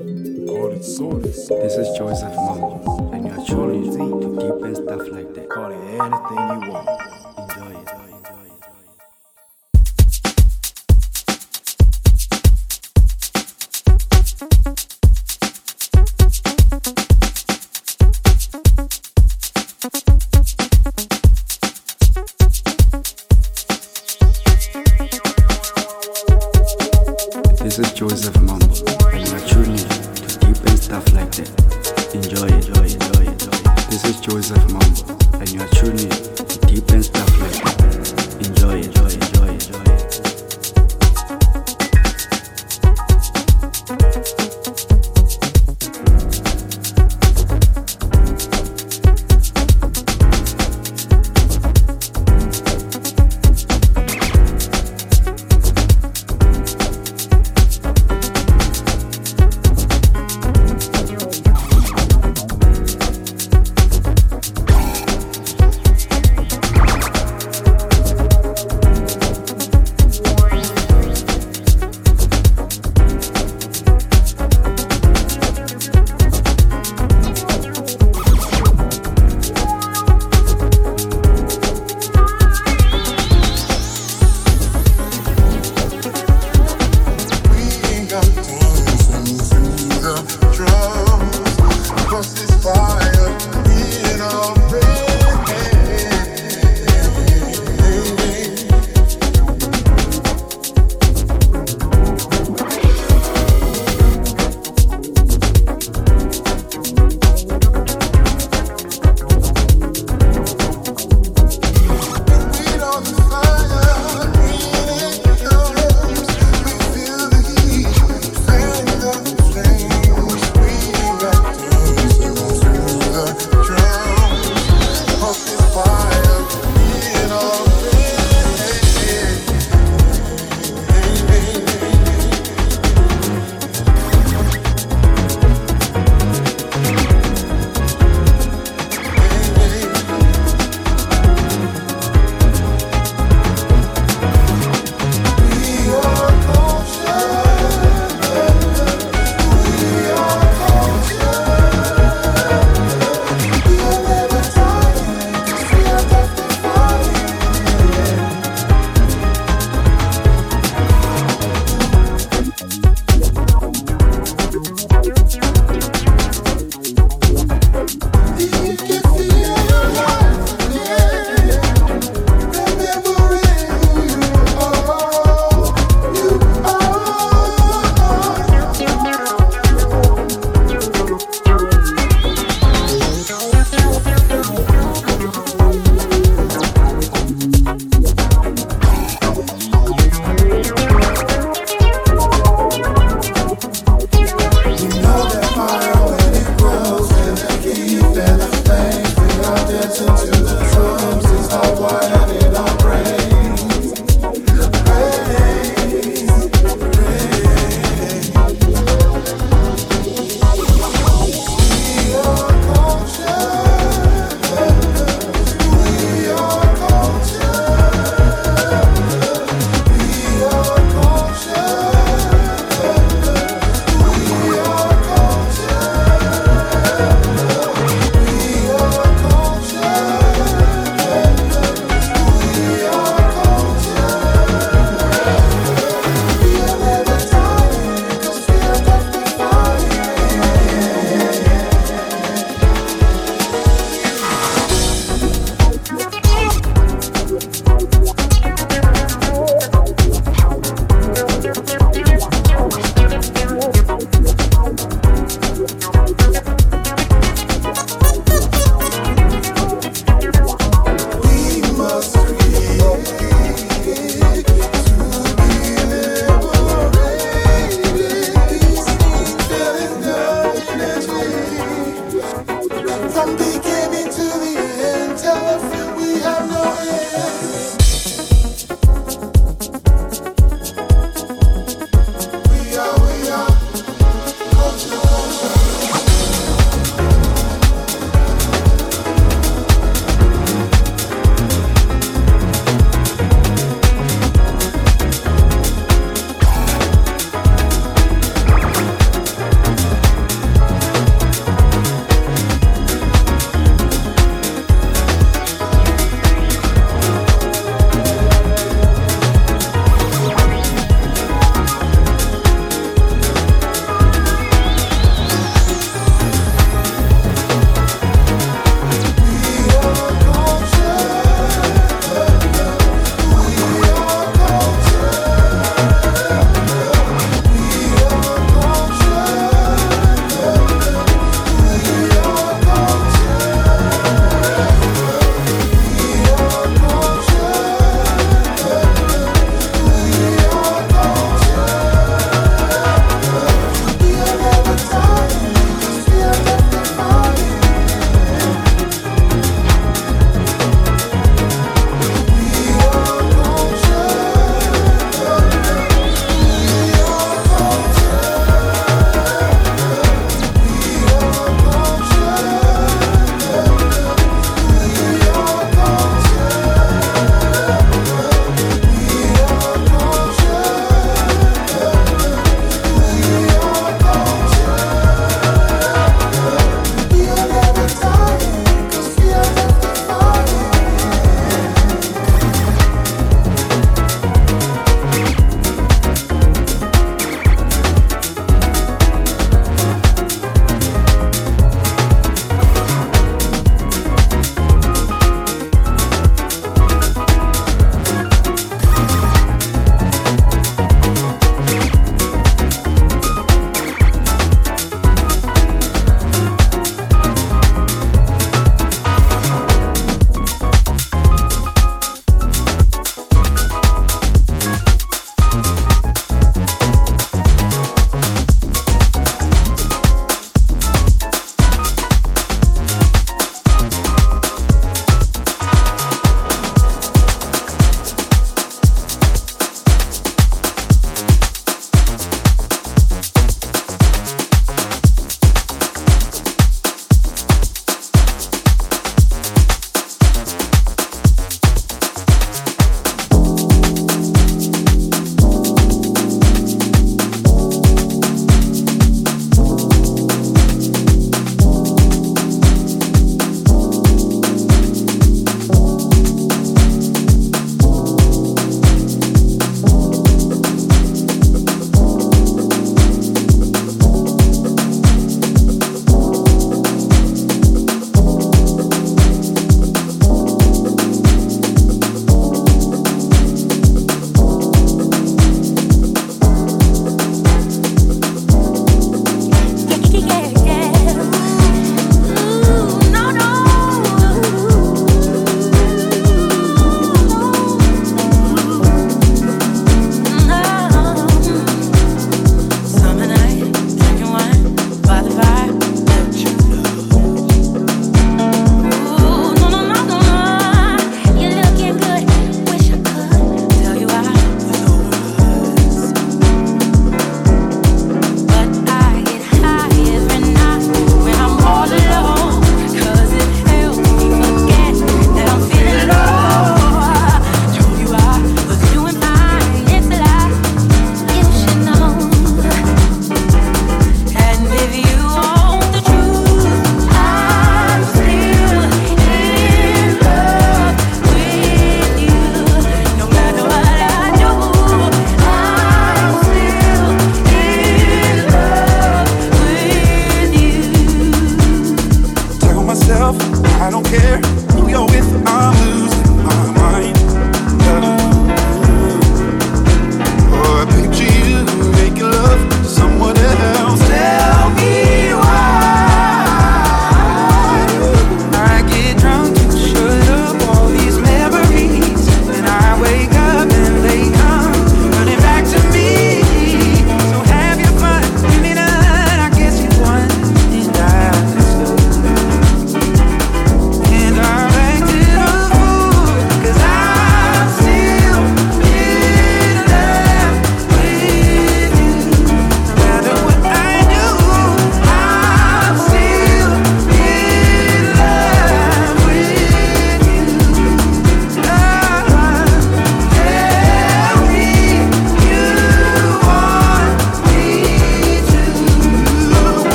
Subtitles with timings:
[0.00, 3.98] This is Joseph Mom, and you're truly to
[4.40, 5.50] keep and stuff like that.
[5.50, 7.29] Call it anything you want.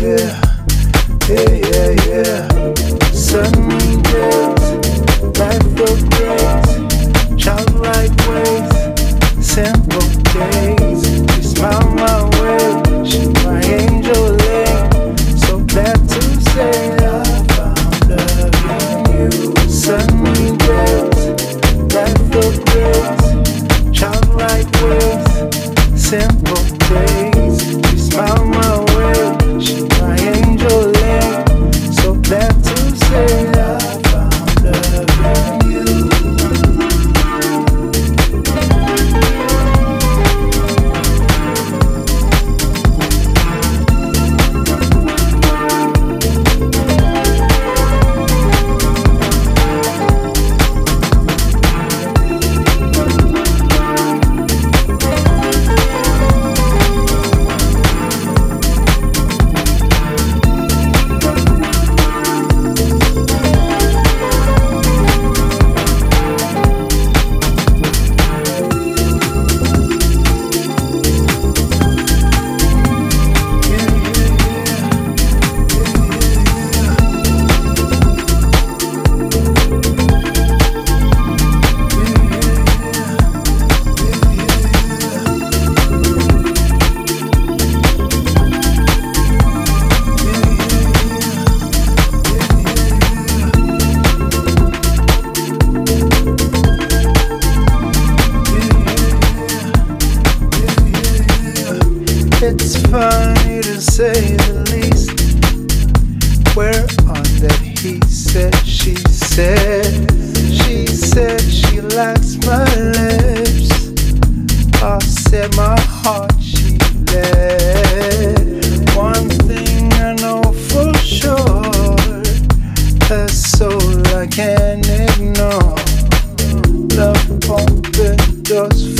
[0.00, 0.40] yeah,
[1.28, 3.12] yeah, yeah, yeah.
[3.12, 3.67] Sun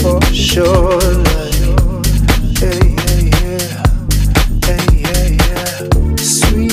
[0.00, 0.98] for sure.
[1.00, 1.60] Like,
[2.62, 3.74] yeah,
[4.92, 6.16] yeah, yeah.
[6.16, 6.72] Sweet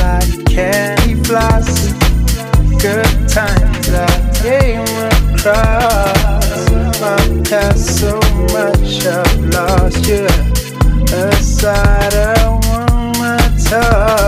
[0.00, 1.92] like candy floss.
[2.80, 4.08] Good times I
[4.40, 4.88] came
[5.34, 6.70] across.
[7.02, 8.18] I've had so
[8.54, 10.08] much I've lost.
[10.08, 12.48] A side I
[13.18, 14.25] my.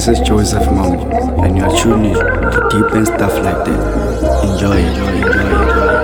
[0.00, 1.10] This is Joseph Mambo,
[1.42, 4.44] and you are tuning to deep and stuff like that.
[4.44, 5.99] Enjoy, enjoy, enjoy, enjoy.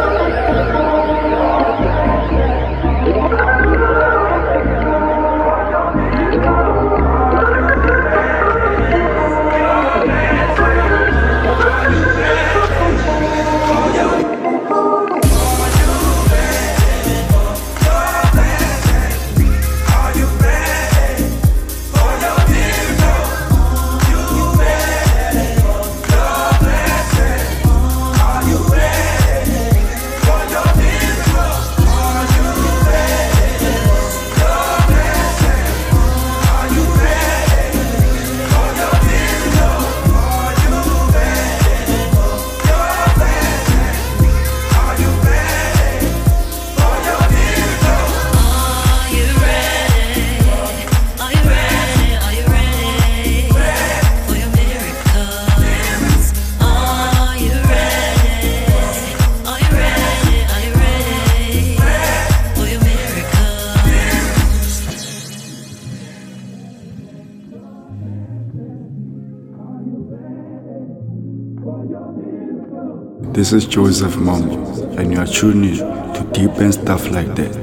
[73.46, 77.54] This is Joseph Mambo, and you are tuning to deep and stuff like that.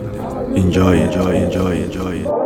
[0.56, 2.26] Enjoy, enjoy, enjoy, enjoy.
[2.26, 2.43] Are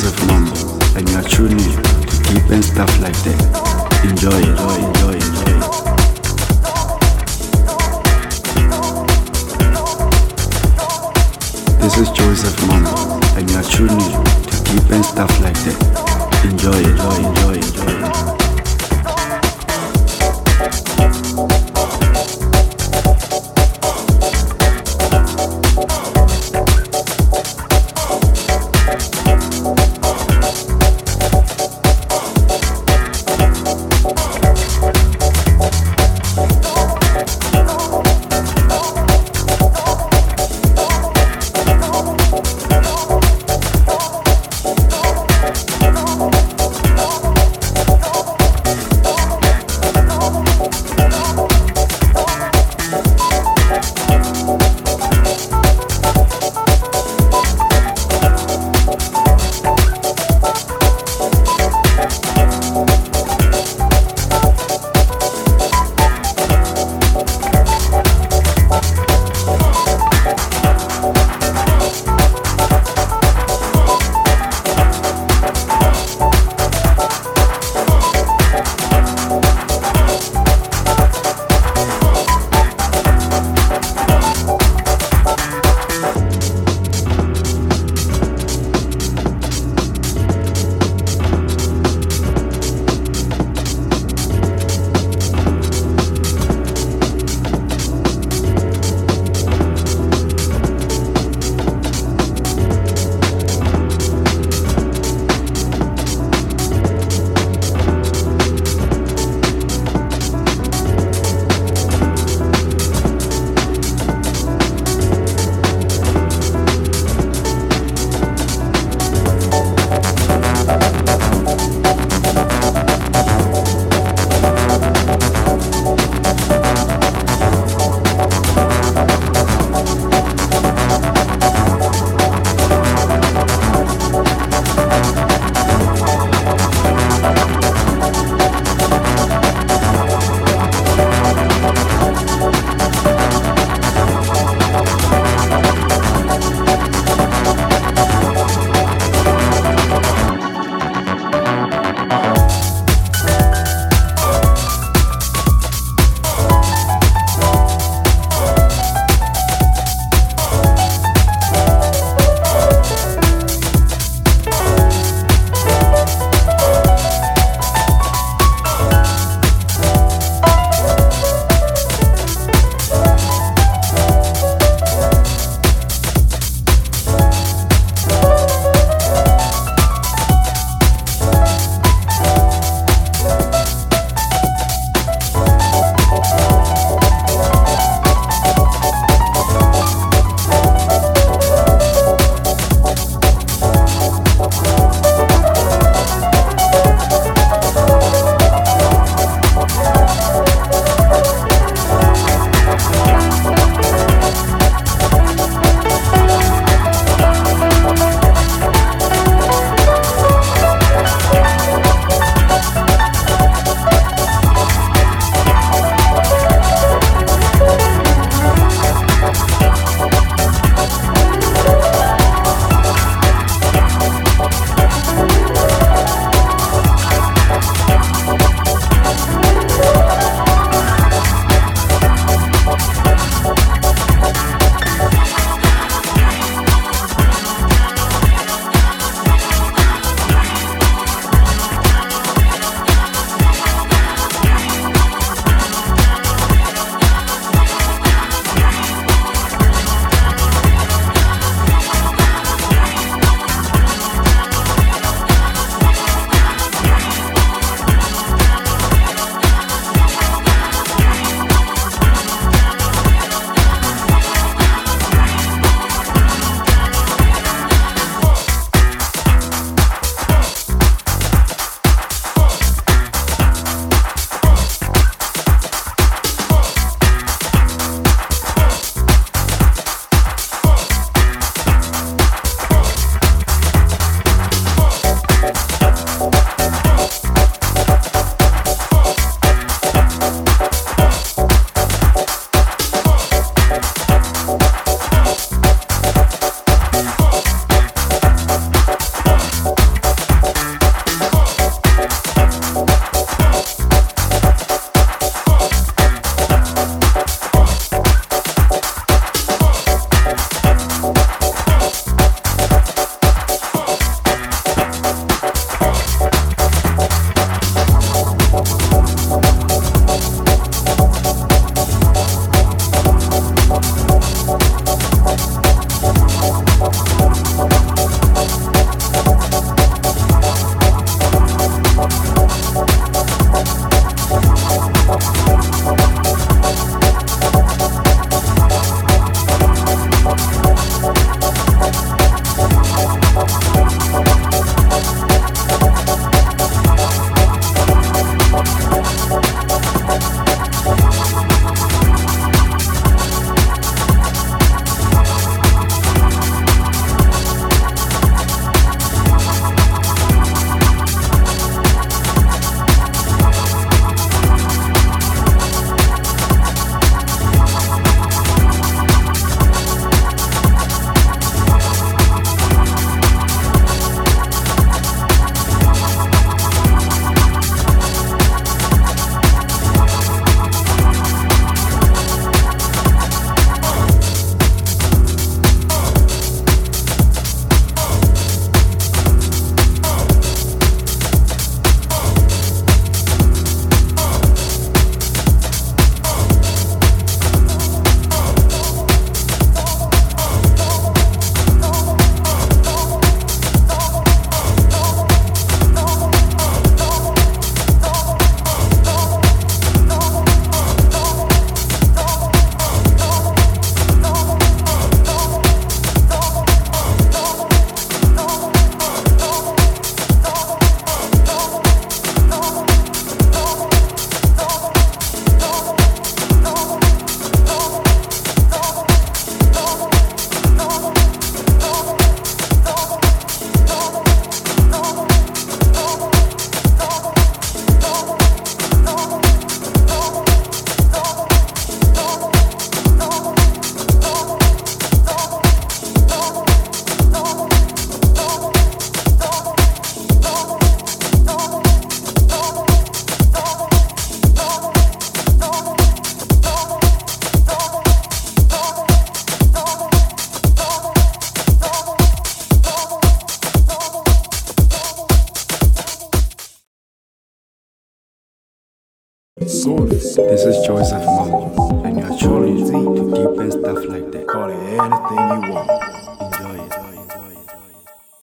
[0.00, 4.00] Joseph Mambo, and you are tuning to Deep and Stuff Like That.
[4.02, 4.69] Enjoy, enjoy,